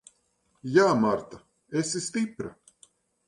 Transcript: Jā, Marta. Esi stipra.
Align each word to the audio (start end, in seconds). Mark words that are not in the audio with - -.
Jā, 0.77 0.85
Marta. 1.03 1.39
Esi 1.83 2.01
stipra. 2.07 2.55